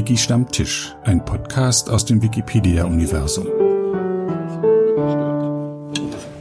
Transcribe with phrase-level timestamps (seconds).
[0.00, 3.46] Wiki Stammtisch, ein Podcast aus dem Wikipedia-Universum.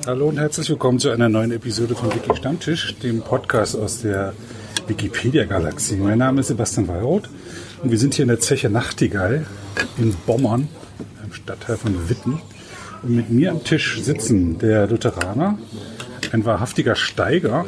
[0.08, 4.34] Hallo und herzlich willkommen zu einer neuen Episode von Wiki Stammtisch, dem Podcast aus der
[4.88, 5.98] Wikipedia-Galaxie.
[5.98, 7.30] Mein Name ist Sebastian Weyroth
[7.84, 9.46] und wir sind hier in der Zeche Nachtigall
[9.98, 10.70] in Bommern,
[11.22, 12.42] einem Stadtteil von Witten.
[13.04, 15.60] Und mit mir am Tisch sitzen der Lutheraner,
[16.32, 17.66] ein wahrhaftiger Steiger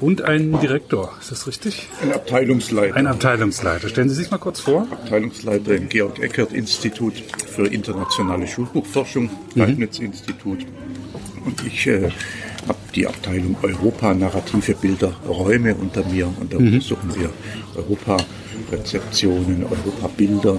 [0.00, 1.12] und ein Direktor.
[1.20, 1.88] Ist das richtig?
[2.02, 2.96] Ein Abteilungsleiter.
[2.96, 3.88] Ein Abteilungsleiter.
[3.88, 4.86] Stellen Sie sich mal kurz vor.
[4.90, 7.14] Abteilungsleiter im Georg-Eckert-Institut
[7.46, 10.66] für internationale Schulbuchforschung, Leibniz-Institut.
[11.44, 12.10] Und ich äh,
[12.68, 16.26] habe die Abteilung Europa, narrative Bilder, Räume unter mir.
[16.40, 17.30] Und da untersuchen wir
[17.76, 20.54] Europa-Rezeptionen, Europa-Bilder,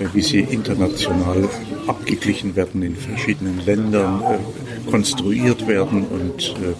[0.00, 1.48] äh, wie sie international
[1.86, 6.74] abgeglichen werden in verschiedenen Ländern, äh, konstruiert werden und äh,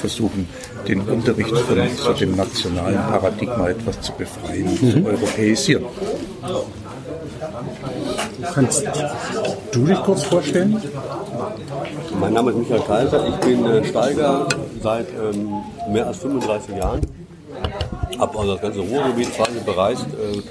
[0.00, 0.48] versuchen,
[0.86, 5.84] den Unterricht von so dem nationalen Paradigma etwas zu befreien, zu europäisieren.
[8.54, 8.84] Kannst
[9.72, 10.80] du dich kurz vorstellen?
[12.18, 14.46] Mein Name ist Michael Kaiser, ich bin äh, Steiger
[14.82, 17.00] seit ähm, mehr als 35 Jahren.
[18.18, 20.06] Habe also das ganze Ruhrgebiet quasi bereist.
[20.06, 20.42] Äh,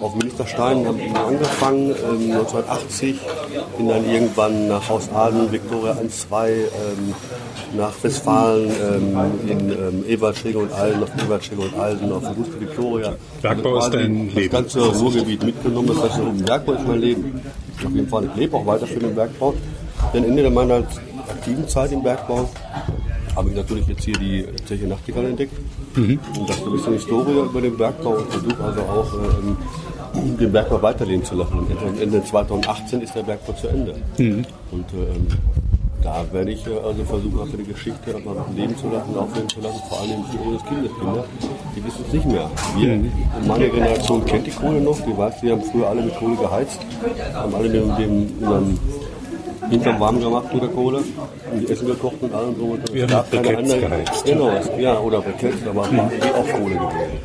[0.00, 3.20] auf Ministerstein habe ich angefangen, ähm, 1980,
[3.78, 7.14] bin dann irgendwann nach Haus Aden, Viktoria 1, 2, ähm,
[7.76, 9.16] nach Westfalen, ähm,
[9.48, 13.14] in ähm, Ewaldschäge und Alden, auf Ewaldschäge und Alden, auf dem Gut Viktoria.
[13.42, 14.50] Bergbau ist Also dein Das Leben.
[14.52, 17.40] ganze Ruhrgebiet mitgenommen, das heißt, im Bergbau ist mein Leben.
[17.84, 19.54] Auf jeden Fall, ich lebe auch weiter für den Bergbau.
[20.12, 20.76] Denn Ende meiner
[21.28, 22.48] aktiven Zeit im Bergbau
[23.36, 25.54] habe ich natürlich jetzt hier die Zeche Nachtigall entdeckt.
[25.96, 29.56] Und das ist ein bisschen Historie über den Bergbau und versuche also auch ähm,
[30.38, 31.58] den Bergbau weiterleben zu lassen.
[31.58, 33.94] Und Ende- Ende 2018 ist der Bergbau zu Ende.
[34.18, 35.26] Und ähm,
[36.04, 39.60] da werde ich äh, also versuchen, einfach die Geschichte mal leben zu lassen, aufleben zu
[39.60, 41.24] lassen, vor allem für unsere Kindeskinder.
[41.74, 42.50] Die wissen es nicht mehr.
[42.76, 43.00] Wir,
[43.48, 46.78] meine Generation kennt die Kohle noch, die weiß, die haben früher alle mit Kohle geheizt,
[47.32, 48.78] haben alle mit dem, mit einem
[49.70, 52.64] Hintern warm gemacht mit der Kohle und die Essen gekocht und allem so.
[52.66, 54.24] Und Wir es haben gab keine andere- geheizt.
[54.26, 57.18] Genau, ja, oder Briketts, aber irgendwie auch Kohle gewesen.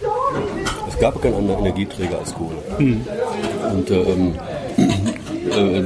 [0.87, 2.55] Es gab keinen anderen Energieträger als Kohle.
[2.79, 4.35] Und äh, ähm,
[5.51, 5.83] äh,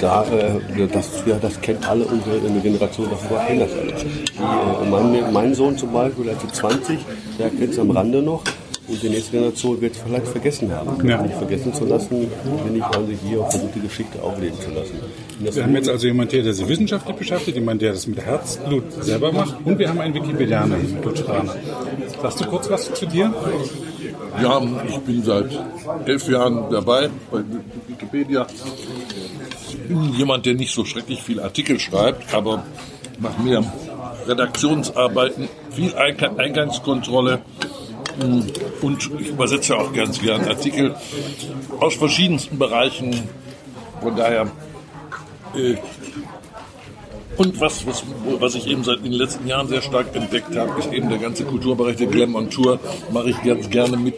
[0.00, 3.92] da, äh, das, ja, das kennt alle unsere Generation davor, kennt das alle.
[3.92, 4.06] Die,
[4.38, 6.98] äh, mein, mein Sohn zum Beispiel, der ist jetzt 20,
[7.38, 8.42] der kennt es am Rande noch.
[8.88, 11.06] Und die nächste Generation wird es vielleicht vergessen haben.
[11.06, 11.20] Ja.
[11.20, 12.26] Nicht vergessen zu lassen,
[12.64, 14.94] bin ich also hier und versuche die Geschichte aufleben zu lassen.
[15.44, 18.18] Das Wir haben jetzt also jemanden hier, der sich wissenschaftlich beschäftigt, jemand, der das mit
[18.18, 21.54] Herzblut selber macht und wir haben einen Wikipedianer hier mit Lutheraner.
[22.22, 23.32] Sagst du kurz was zu dir?
[24.42, 25.46] Ja, ich bin seit
[26.06, 27.40] elf Jahren dabei bei
[27.88, 28.46] Wikipedia.
[29.88, 32.64] Bin jemand, der nicht so schrecklich viel Artikel schreibt, aber
[33.18, 33.64] mache mehr
[34.26, 37.40] Redaktionsarbeiten, viel Einga- Eingangskontrolle
[38.20, 38.42] mh,
[38.82, 40.94] und ich übersetze auch ganz gern Artikel
[41.80, 43.28] aus verschiedensten Bereichen.
[44.02, 44.50] Von daher
[45.56, 45.76] äh,
[47.38, 48.02] und was, was,
[48.40, 51.44] was ich eben seit den letzten Jahren sehr stark entdeckt habe, ist eben der ganze
[51.44, 52.80] Kulturbereich der Glam on Tour.
[53.12, 54.16] Mache ich ganz gerne mit,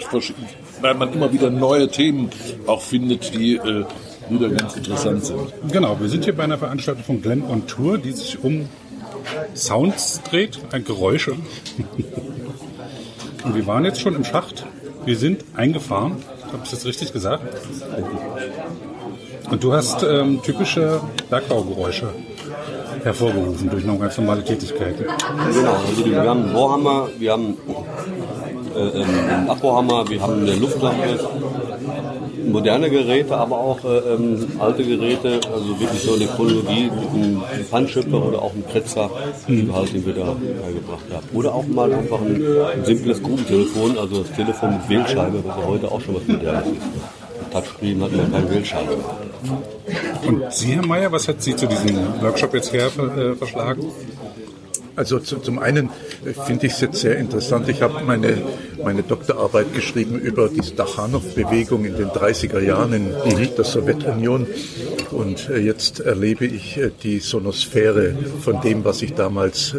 [0.80, 2.30] weil man immer wieder neue Themen
[2.66, 3.84] auch findet, die äh,
[4.30, 5.41] wieder ganz interessant sind.
[5.70, 8.68] Genau, wir sind hier bei einer Veranstaltung von Glenn on Tour, die sich um
[9.54, 11.32] Sounds dreht, ein Geräusche.
[13.44, 14.66] Und wir waren jetzt schon im Schacht.
[15.04, 16.16] Wir sind eingefahren.
[16.52, 17.42] Habe ich das richtig gesagt?
[19.50, 22.08] Und du hast ähm, typische Bergbaugeräusche
[23.02, 25.04] hervorgerufen durch noch ganz normale Tätigkeiten.
[25.54, 27.56] Genau, also wir haben einen Bohrhammer, wir haben
[28.74, 31.18] äh, einen Abbauhammer, wir haben eine Luftlampe,
[32.45, 37.65] moderne Geräte, aber auch äh, ähm, alte Geräte, also wirklich so eine Chronologie mit einem
[37.65, 39.11] Pfannschöpfer oder auch einem Kretzer,
[39.49, 41.27] die halt, den wir da beigebracht haben.
[41.33, 42.43] Oder auch mal einfach ein,
[42.75, 46.67] ein simples Grubentelefon, also das Telefon mit Wählscheibe, was ja heute auch schon was Modernes
[46.67, 47.53] ist.
[47.53, 48.97] Touchscreen hat man keine Wählscheibe.
[50.27, 53.84] Und Sie, Herr Mayer, was hat Sie zu diesem Workshop jetzt her äh, verschlagen?
[55.00, 55.88] Also zu, zum einen
[56.27, 57.71] äh, finde ich es jetzt sehr interessant.
[57.71, 58.36] Ich habe meine,
[58.84, 63.15] meine Doktorarbeit geschrieben über die Stachanov-Bewegung in den 30er Jahren in
[63.57, 64.47] der Sowjetunion.
[65.10, 69.74] Und äh, jetzt erlebe ich äh, die Sonosphäre von dem, was ich damals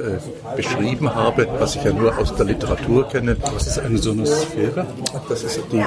[0.56, 3.38] beschrieben habe, was ich ja nur aus der Literatur kenne.
[3.54, 4.88] Was ist eine Sonosphäre?
[5.30, 5.84] Das ist die,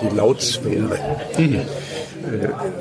[0.00, 0.96] die Lautsphäre.
[1.38, 1.58] Äh,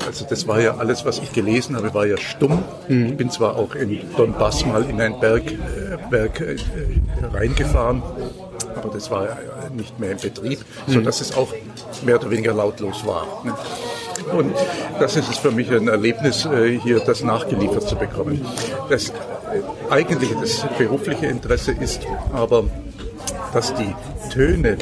[0.06, 2.64] Also das war ja alles, was ich gelesen habe, war ja stumm.
[2.88, 6.56] Ich bin zwar auch in Donbass mal in ein Berg, äh, Berg äh,
[7.34, 8.02] reingefahren,
[8.76, 9.38] aber das war ja
[9.76, 11.50] nicht mehr in Betrieb, sodass es auch
[12.06, 13.26] mehr oder weniger lautlos war.
[13.44, 13.54] ne?
[14.34, 14.54] Und
[15.00, 18.46] das ist es für mich ein Erlebnis, äh, hier das nachgeliefert zu bekommen.
[18.90, 19.14] Das äh,
[19.90, 22.02] eigentliche, das berufliche Interesse ist
[22.34, 22.64] aber,
[23.54, 23.94] dass die
[24.32, 24.78] Töne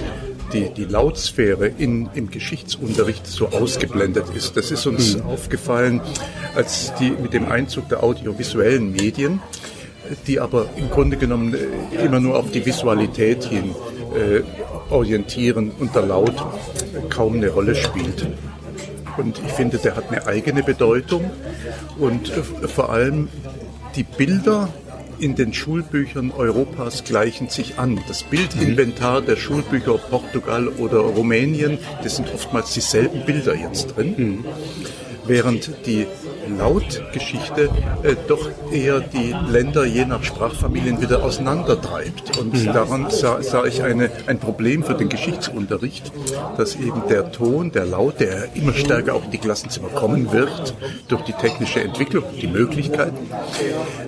[0.54, 4.56] die, die Lautsphäre in, im Geschichtsunterricht so ausgeblendet ist.
[4.56, 5.24] Das ist uns mhm.
[5.24, 6.02] aufgefallen,
[6.56, 9.42] als die mit dem Einzug der audiovisuellen Medien,
[10.28, 13.76] die aber im Grunde genommen äh, immer nur auf die Visualität hin
[14.16, 14.42] äh,
[14.92, 16.36] orientieren und der Laut
[17.10, 18.28] kaum eine Rolle spielt.
[19.18, 21.30] Und ich finde, der hat eine eigene Bedeutung
[22.00, 23.30] und äh, vor allem
[23.96, 24.70] die Bilder
[25.20, 28.00] in den Schulbüchern Europas gleichen sich an.
[28.08, 34.16] Das Bildinventar der Schulbücher Portugal oder Rumänien, das sind oftmals dieselben Bilder jetzt drin.
[34.18, 34.46] Mhm
[35.26, 36.08] während die
[36.58, 37.70] Lautgeschichte
[38.04, 42.38] äh, doch eher die Länder je nach Sprachfamilien wieder auseinandertreibt.
[42.38, 42.66] Und mhm.
[42.74, 46.12] daran sah, sah ich eine, ein Problem für den Geschichtsunterricht,
[46.58, 50.76] dass eben der Ton, der Laut, der immer stärker auch in die Klassenzimmer kommen wird,
[51.08, 53.30] durch die technische Entwicklung, die Möglichkeiten,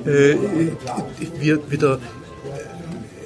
[0.06, 0.36] äh,
[1.40, 2.00] wir wieder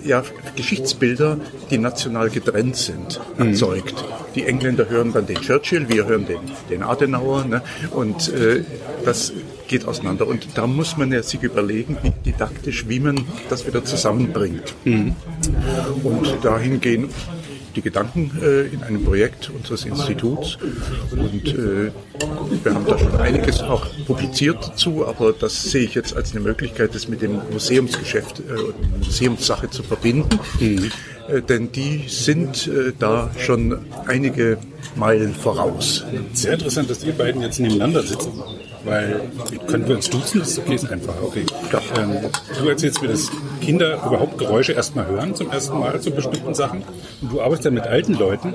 [0.04, 0.24] ja,
[0.56, 1.38] Geschichtsbilder,
[1.69, 3.50] die national getrennt sind, mhm.
[3.50, 3.96] erzeugt.
[3.96, 4.34] Mhm.
[4.36, 7.62] Die Engländer hören dann den Churchill, wir hören den, den Adenauer ne?
[7.92, 8.63] und äh,
[9.04, 9.34] das
[9.68, 10.28] geht auseinander.
[10.28, 13.19] Und da muss man ja sich überlegen, wie didaktisch, wie man
[13.50, 14.74] das wieder zusammenbringt.
[14.84, 15.16] Mhm.
[16.04, 17.12] Und dahingehend
[17.75, 20.57] die Gedanken äh, in einem Projekt unseres Instituts.
[21.12, 21.92] Und äh,
[22.63, 26.42] wir haben da schon einiges auch publiziert dazu, aber das sehe ich jetzt als eine
[26.42, 30.39] Möglichkeit, das mit dem Museumsgeschäft äh, Museumssache zu verbinden.
[30.60, 30.92] Mhm.
[31.30, 34.57] Äh, denn die sind äh, da schon einige
[34.95, 36.04] Meilen voraus.
[36.33, 38.31] Sehr interessant, dass ihr beiden jetzt nebeneinander sitzen.
[38.83, 39.22] Weil,
[39.68, 40.39] können wir uns duzen?
[40.39, 41.13] Das ist okay, ist einfach.
[41.22, 41.45] Okay.
[41.98, 42.13] Ähm,
[42.57, 43.30] du erzählst mir, dass
[43.62, 46.84] Kinder überhaupt Geräusche erstmal hören, zum ersten Mal zu bestimmten Sachen.
[47.22, 48.54] Und du arbeitest dann mit alten Leuten,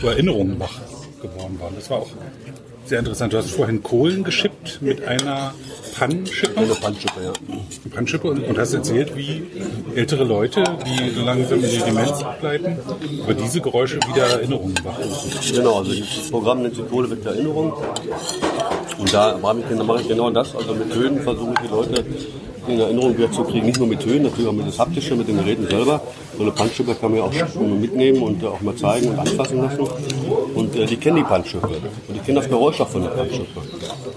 [0.00, 0.78] wo Erinnerungen wach
[1.20, 1.74] geworden waren.
[1.76, 2.08] Das war auch
[2.86, 3.32] sehr interessant.
[3.32, 5.54] Du hast vorhin Kohlen geschippt mit einer
[5.96, 6.58] Pannschippe.
[6.58, 7.32] Eine Pannschippe, ja.
[7.94, 9.42] Pannschippe und, und hast erzählt, wie
[9.94, 12.78] ältere Leute, die langsam in die Demenz abgleiten,
[13.22, 15.54] über diese Geräusche wieder Erinnerungen wachrufen.
[15.54, 17.74] Genau, also das Programm nennt sich Kohle mit Erinnerung.
[19.00, 20.54] Und da mache ich genau das.
[20.54, 22.04] Also mit Tönen versuche ich die Leute
[22.68, 23.66] in Erinnerung wieder zu kriegen.
[23.66, 26.00] Nicht nur mit Tönen, natürlich auch mit das Haptische, mit den Geräten selber.
[26.36, 29.62] So eine Punchschippe kann man ja auch mitnehmen und äh, auch mal zeigen und anfassen
[29.62, 29.88] lassen.
[30.54, 31.66] Und äh, die kennen die Punchschippe.
[31.66, 33.60] Und die kennen das Geräusch auch von der Punchschippe.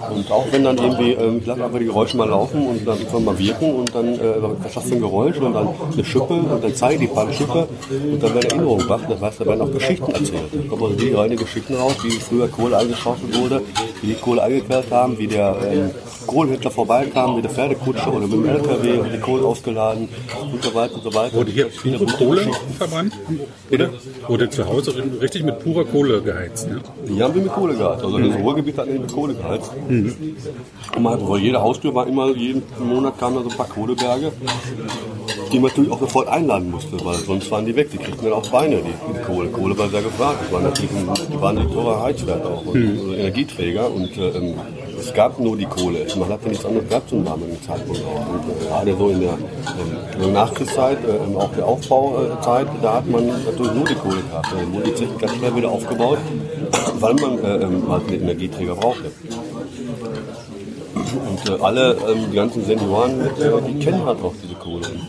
[0.09, 2.97] Und auch wenn dann irgendwie, ähm, ich lasse einfach die Geräusche mal laufen und dann
[3.09, 6.75] kann mal wirken und dann, äh, du ein Geräusch und dann eine Schippe und dann
[6.75, 7.67] zeige ich die Punchschippe
[8.11, 9.01] und dann werden Erinnerungen wach.
[9.07, 10.49] Das heißt, da werden auch Geschichten erzählt.
[10.51, 13.61] Da kommen also die reine Geschichten raus, wie früher Kohle eingeschaufelt wurde,
[14.01, 14.41] wie die Kohle
[14.73, 15.91] eingequält haben, wie der ähm,
[16.25, 20.07] Kohlhändler vorbeikam mit der Pferdekutsche oder mit dem LKW und die Kohle ausgeladen
[20.51, 21.35] und so weiter und so weiter.
[21.35, 23.13] Wurde hier pure Kohle verbrannt?
[23.71, 23.89] Oder
[24.27, 26.69] wurde zu Hause richtig mit purer Kohle geheizt?
[26.69, 26.81] Ne?
[27.07, 28.03] Die haben wir mit Kohle geheizt.
[28.03, 29.71] Also das Ruhrgebiet hat mit Kohle geheizt.
[29.87, 30.35] Mhm.
[30.95, 34.31] Und man, vor jeder Haustür war immer, jeden Monat kamen da so ein paar Kohleberge,
[35.51, 37.91] die man natürlich auch sofort einladen musste, weil sonst waren die weg.
[37.91, 39.49] Die kriegten dann auch Beine, die, die Kohle.
[39.49, 40.39] Kohle war sehr gefragt.
[40.43, 42.99] Das waren natürlich ein, die waren die teure Heizwerte auch und mhm.
[42.99, 44.53] also Energieträger und äh,
[45.03, 46.05] es gab nur die Kohle.
[46.15, 48.29] Man hatte nichts anderes gehabt zum damaligen Zeitpunkt auch.
[48.33, 49.37] Und äh, gerade so in der,
[50.15, 54.47] in der Nachkriegszeit, äh, auch der Aufbauzeit, da hat man natürlich nur die Kohle gehabt.
[54.51, 56.19] Da wurde die Zeche ganz schnell wieder aufgebaut,
[56.99, 59.11] weil man äh, ähm, halt einen Energieträger brauchte.
[60.95, 63.27] Und äh, alle, ähm, die ganzen Senioren, äh,
[63.67, 64.52] die kennen halt auch diese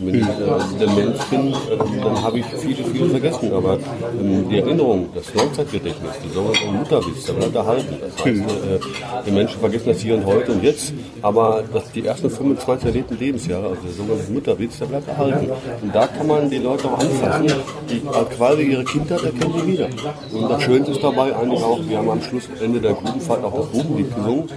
[0.07, 3.53] wenn ich äh, der Mensch bin, äh, dann habe ich viele, viele vergessen.
[3.53, 3.79] Aber
[4.21, 7.97] ähm, die Erinnerung, das Langzeitgedächtnis, die sogenannte Mutterwitz, der bleibt erhalten.
[8.01, 10.93] Das heißt, äh, die Menschen vergessen das hier und heute und jetzt,
[11.23, 15.51] aber das, die ersten 25 erlebten Lebensjahre, also der sogenannte Mutterwitz, der bleibt erhalten.
[15.83, 17.53] Und da kann man die Leute auch anfassen,
[17.91, 18.01] die
[18.37, 19.89] quasi ihre Kindheit erkennen die wieder.
[20.33, 23.57] Und das Schönste ist dabei eigentlich auch, wir haben am Schluss, Ende der Grubenfahrt auch
[23.57, 24.49] das Grubenlied gesungen.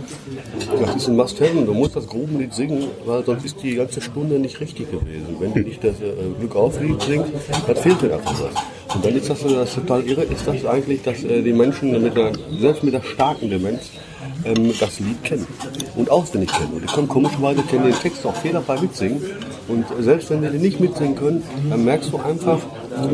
[0.79, 1.65] Das ist ein Must-Have.
[1.65, 5.36] Du musst das Grubenlied singen, weil sonst ist die ganze Stunde nicht richtig gewesen.
[5.39, 7.31] Wenn du nicht das äh, Glück auflied singst,
[7.65, 8.95] dann fehlt dir einfach was.
[8.95, 12.15] Und dann ist das, das total irre, ist das eigentlich, dass äh, die Menschen mit
[12.15, 13.91] der, selbst mit der starken Demenz
[14.45, 15.47] ähm, das Lied kennen
[15.95, 16.73] und auswendig kennen.
[16.73, 19.21] Und die können komischerweise kennen den Text auch fehlerfrei mitsingen.
[19.67, 22.59] Und selbst wenn sie den nicht mitsingen können, dann merkst du einfach,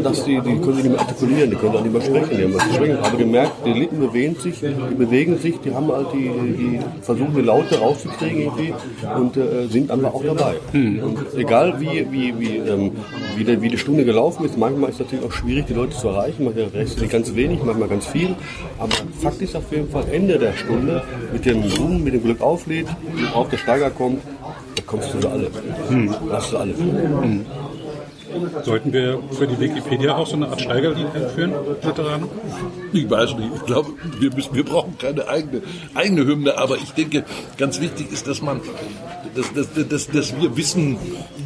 [0.04, 2.44] dass die, die können sich nicht mehr artikulieren, die können auch nicht mehr sprechen, die
[2.44, 2.98] haben was sprechen.
[2.98, 6.80] Aber du merkst, die Lippen bewegen sich, die bewegen sich, die haben halt die, die
[7.02, 8.74] versuchen die Laute rauszukriegen irgendwie
[9.18, 10.56] und äh, sind einfach auch dabei.
[10.72, 11.04] Mhm.
[11.04, 12.92] Und egal wie, wie, wie, ähm,
[13.36, 15.96] wie, der, wie die Stunde gelaufen ist, manchmal ist es natürlich auch schwierig, die Leute
[15.98, 18.36] zu erreichen, manchmal rechnen ganz wenig, manchmal ganz viel.
[18.80, 22.42] Aber Fakt ist auf jeden Fall Ende der Stunde mit dem Zoom, mit dem Glück
[22.42, 22.88] auflädt,
[23.34, 24.22] auf der Steiger kommt,
[24.76, 25.50] da kommst du zu alle.
[25.90, 26.16] Mhm.
[26.30, 26.74] Da hast du alle.
[26.74, 27.46] Mhm.
[28.64, 32.28] Sollten wir für die Wikipedia auch so eine Art Steigerlied einführen, Veteranen?
[32.92, 33.52] Ich weiß nicht.
[33.56, 35.62] Ich glaube, wir, müssen, wir brauchen keine eigene,
[35.94, 37.26] eigene Hymne, aber ich denke,
[37.58, 38.62] ganz wichtig ist, dass man
[39.36, 40.98] dass, dass, dass, dass wir wissen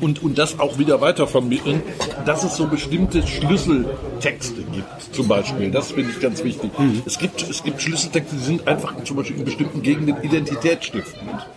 [0.01, 1.81] und, und das auch wieder weitervermitteln,
[2.25, 5.71] dass es so bestimmte Schlüsseltexte gibt, zum Beispiel.
[5.71, 6.71] Das finde ich ganz wichtig.
[7.05, 11.47] Es, gibt, es gibt Schlüsseltexte, die sind einfach zum Beispiel in bestimmten Gegenden identitätsstiftend.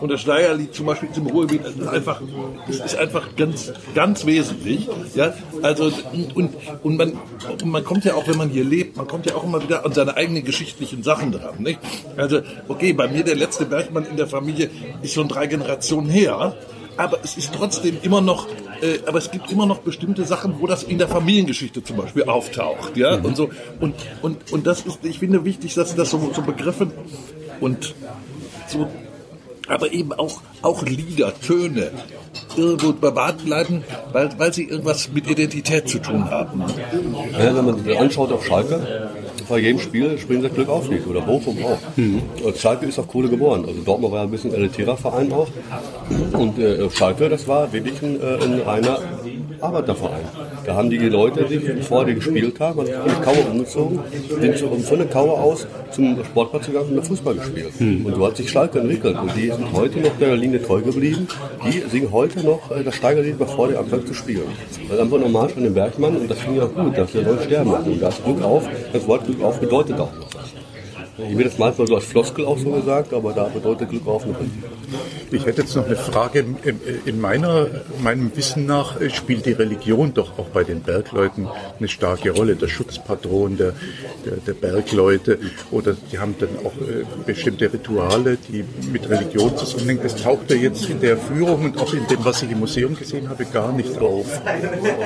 [0.00, 2.22] Und das Steierlied zum Beispiel im Ruhrgebiet ist einfach,
[2.68, 4.88] ist, ist einfach ganz, ganz wesentlich.
[5.14, 5.92] Ja, also,
[6.34, 7.18] und, und, man,
[7.64, 9.92] man kommt ja auch, wenn man hier lebt, man kommt ja auch immer wieder an
[9.92, 11.54] seine eigenen geschichtlichen Sachen dran.
[11.58, 11.80] Nicht?
[12.16, 14.70] Also, okay, bei mir der letzte Bergmann in der Familie
[15.02, 16.54] ist schon drei Generationen her.
[16.96, 18.46] Aber es ist trotzdem immer noch,
[18.82, 22.24] äh, aber es gibt immer noch bestimmte Sachen, wo das in der Familiengeschichte zum Beispiel
[22.24, 23.48] auftaucht, ja, und so.
[23.80, 26.90] Und, und, und das ist, ich finde wichtig, dass das so, so Begriffe
[27.60, 27.94] und
[28.68, 28.88] so
[29.70, 31.90] aber eben auch, auch Lieder, Töne
[32.56, 36.62] irgendwo bewahrt bleiben, weil, weil sie irgendwas mit Identität zu tun haben.
[37.32, 39.08] Ja, wenn man sich anschaut auf Schalke,
[39.48, 41.78] bei jedem Spiel springen sie Glück auf nicht oder Bochum auch.
[41.96, 42.22] Mhm.
[42.56, 43.64] Schalke ist auf Kohle geboren.
[43.66, 45.48] Also Dortmund war ja ein bisschen elitärer Verein auch.
[46.32, 48.98] Und äh, Schalke, das war wirklich ein, äh, ein reiner
[49.60, 50.24] Arbeiterverein.
[50.70, 53.98] Da haben die Leute sich, bevor die gespielt haben, also von Kauer umgezogen,
[54.40, 57.72] sind von der Kauer aus zum Sportplatz gegangen und Fußball gespielt.
[57.78, 58.06] Hm.
[58.06, 59.18] Und so hat sich Schalke entwickelt.
[59.20, 61.26] Und die sind heute noch der Linie treu geblieben.
[61.66, 64.44] Die singen heute noch äh, das Steigerlied, bevor die anfangen zu spielen.
[64.86, 67.24] Das ist einfach normal von den Bergmann und das finde ich auch gut, dass wir
[67.24, 67.90] sollen sterben lassen.
[67.90, 70.54] Und das Glück auf, das Wort Glück auf bedeutet auch noch was.
[71.28, 74.24] Ich wird das manchmal so als Floskel auch so gesagt, aber da bedeutet Glück auf
[74.24, 74.36] noch
[75.32, 76.44] ich hätte jetzt noch eine Frage.
[77.04, 77.66] In meiner,
[78.02, 82.56] meinem Wissen nach spielt die Religion doch auch bei den Bergleuten eine starke Rolle.
[82.56, 83.72] Der Schutzpatron der,
[84.24, 85.38] der, der Bergleute
[85.70, 90.00] oder die haben dann auch äh, bestimmte Rituale, die mit Religion zusammenhängen.
[90.02, 92.96] Das taucht ja jetzt in der Führung und auch in dem, was ich im Museum
[92.96, 94.26] gesehen habe, gar nicht auf.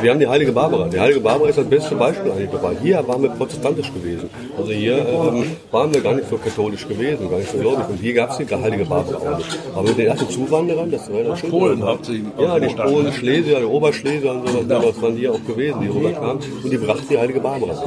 [0.01, 0.89] Wir haben die Heilige Barbara.
[0.89, 2.77] Die Heilige Barbara ist das beste Beispiel eigentlich dabei.
[2.83, 4.31] Hier waren wir protestantisch gewesen.
[4.57, 7.89] Also hier ähm, waren wir gar nicht so katholisch gewesen, gar nicht so gläubig.
[7.89, 9.59] Und hier gab es die Heilige Barbara auch nicht.
[9.75, 12.25] Aber mit den ersten Zuwanderern, das war ja Polen hauptsächlich.
[12.39, 16.43] Ja, die Polen, Schlesier, die Oberschlesier und sowas, das waren die auch gewesen, die rüberkamen.
[16.63, 17.83] Und die brachten die Heilige Barbara.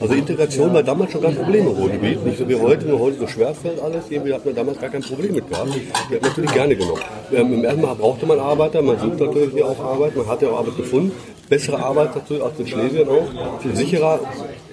[0.00, 2.24] Also Integration war damals schon kein Problem im Ruhrgebiet.
[2.24, 4.04] Nicht so wie heute, nur heute so schwerfällt alles.
[4.10, 5.70] Irgendwie hat man damals gar kein Problem mit gehabt.
[6.10, 7.02] Die hat natürlich gerne genommen.
[7.32, 10.48] Ähm, Im ersten Mal brauchte man Arbeiter, man sucht natürlich auch Arbeit, man hat ja
[10.50, 11.12] auch Arbeit gefunden.
[11.48, 13.62] Bessere Arbeit natürlich aus den Schlesiern auch.
[13.62, 14.20] Viel sicherer,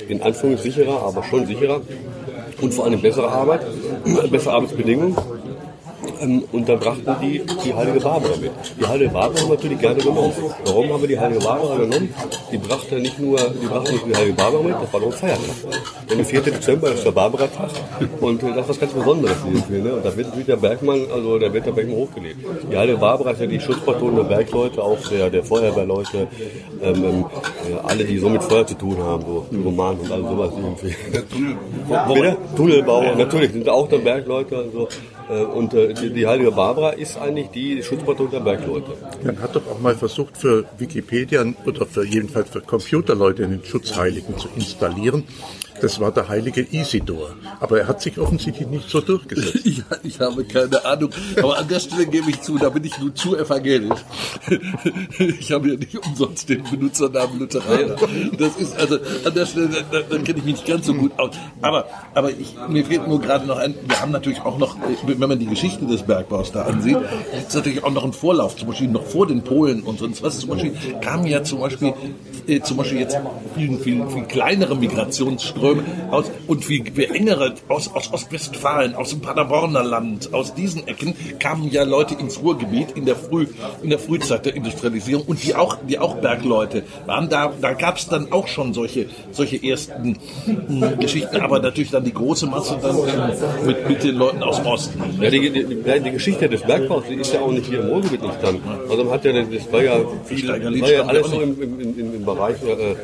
[0.07, 1.81] in Anführungszeichen sicherer, aber schon sicherer.
[2.61, 3.61] Und vor allem bessere Arbeit,
[4.31, 5.15] bessere Arbeitsbedingungen.
[6.21, 8.51] Ähm, und dann brachten die die Heilige Barbara mit.
[8.79, 10.33] Die Heilige Barbara haben wir natürlich gerne genommen.
[10.65, 12.13] Warum haben wir die Heilige Barbara genommen?
[12.51, 15.13] Die brachte nicht nur, die brachte nicht die Heilige Barbara mit, das war noch ein
[15.13, 15.45] Feiertag.
[16.09, 16.41] Denn der 4.
[16.41, 17.71] Dezember ist der Barbara-Tag
[18.21, 19.81] und äh, das ist was ganz Besonderes irgendwie.
[19.81, 19.93] Ne?
[19.95, 22.37] Und da wird der Bergmann, also der wird der Bergmann hochgelegt.
[22.71, 26.27] Die Heilige Barbara ist ja die Schutzpatron der Bergleute, auch der, der Feuerwehrleute,
[26.81, 27.25] ähm, ähm,
[27.83, 30.95] alle, die so mit Feuer zu tun haben, so Roman und all sowas irgendwie.
[31.29, 32.37] Tunnelbauer.
[32.55, 34.87] Tunnelbauer, natürlich, sind auch der Bergleute und so.
[35.29, 38.91] Äh, und äh, die Heilige Barbara ist eigentlich die Schutzpatron der Bergleute.
[39.23, 44.37] Man hat doch auch mal versucht, für Wikipedia oder für jedenfalls für Computerleute einen Schutzheiligen
[44.37, 45.23] zu installieren.
[45.81, 47.35] Das war der heilige Isidor.
[47.59, 49.65] Aber er hat sich offensichtlich nicht so durchgesetzt.
[49.65, 51.09] Ich, ich habe keine Ahnung.
[51.37, 53.99] Aber an der Stelle gebe ich zu, da bin ich nun zu evangelisch.
[55.39, 57.95] Ich habe ja nicht umsonst den Benutzernamen Lutheraner.
[58.37, 61.17] Das ist also an der Stelle, da, da kenne ich mich nicht ganz so gut
[61.17, 61.35] aus.
[61.61, 65.19] Aber, aber ich, mir fehlt nur gerade noch ein, wir haben natürlich auch noch, wenn
[65.19, 66.97] man die Geschichte des Bergbaus da ansieht,
[67.33, 70.23] gibt es natürlich auch noch einen Vorlauf, zum Beispiel noch vor den Polen und sonst
[70.23, 70.39] was.
[70.39, 71.93] Zum Beispiel kamen ja zum Beispiel,
[72.47, 73.17] äh, zum Beispiel jetzt
[73.55, 79.09] viel, viel, viel kleinere Migrationsströme Ströme aus, und viel, viel engere aus, aus Ostwestfalen, aus
[79.09, 83.47] dem Paderborner Land, aus diesen Ecken kamen ja Leute ins Ruhrgebiet in der, Früh,
[83.81, 87.29] in der Frühzeit der Industrialisierung und die auch, die auch Bergleute waren.
[87.29, 91.91] Da, da gab es dann auch schon solche, solche ersten mh, hm, Geschichten, aber natürlich
[91.91, 95.03] dann die große Masse dann äh, mit, mit den Leuten aus dem Osten.
[95.19, 98.23] Ja, die, die, die Geschichte des Bergbaus, die ist ja auch nicht hier im Ruhrgebiet
[98.23, 98.61] entstanden.
[98.89, 102.15] Also man hat ja, das war ja, viel, war ja alles so im, im, im,
[102.15, 102.95] im Bereich äh,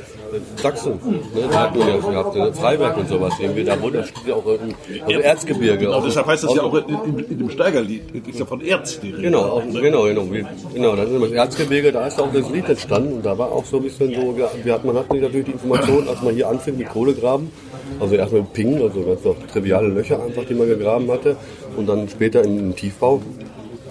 [0.62, 0.94] Sachsen.
[0.94, 1.48] Ne?
[1.52, 2.51] Da hat man ja gehabt, ne?
[2.54, 3.34] Freiberg und sowas.
[3.40, 3.64] Irgendwie.
[3.64, 5.86] Da wurde ja auch im also Erzgebirge.
[5.86, 9.00] Genau, deshalb heißt das ja auch in, in, in dem Steigerlied, ist ja von Erz
[9.00, 9.24] die Rede.
[9.24, 10.26] Genau, auch, genau, genau.
[10.74, 13.66] Genau, das ist das Erzgebirge, da ist auch das Lied entstanden und da war auch
[13.66, 16.78] so ein bisschen so, wir hat, man hat natürlich die Information, als man hier anfing
[16.78, 17.52] mit Kohlegraben,
[18.00, 21.36] also erstmal Pingen, also ganz noch triviale Löcher einfach, die man gegraben hatte
[21.78, 23.22] und dann später im Tiefbau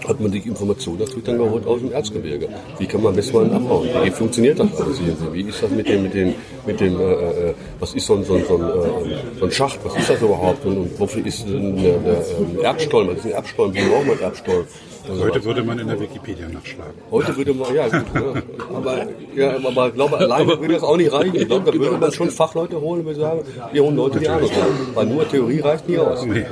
[0.09, 2.49] hat man die Information natürlich dann geholt aus dem Erzgebirge.
[2.79, 3.89] Wie kann man Westwallen abbauen?
[4.03, 5.17] Wie funktioniert das alles hier?
[5.33, 6.35] Wie ist das mit dem, mit dem,
[6.67, 9.53] mit dem, äh, äh, was ist so ein, so ein, so ein, äh, so ein
[9.53, 9.79] Schacht?
[9.85, 10.65] Was ist das überhaupt?
[10.65, 13.11] Und, und wofür ist ein, der, der Erbstollen?
[13.11, 13.75] Was ist ein Erbstollen?
[13.75, 14.67] Wie braucht man Erbstollen?
[15.09, 16.95] Also Heute würde man in der Wikipedia nachschlagen.
[17.11, 18.77] Heute würde man, ja, gut, ja.
[18.77, 21.35] aber, ja, aber ich glaube, alleine würde das auch nicht reichen.
[21.35, 23.43] Ich glaube, da würde man schon Fachleute holen, würde sagen,
[23.73, 24.95] wir holen Leute, die Ahnung haben.
[24.95, 26.25] Weil nur Theorie reicht nie aus.
[26.25, 26.45] Nee,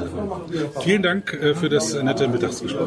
[0.80, 2.86] Vielen Dank äh, für das nette Mittagsgespräch.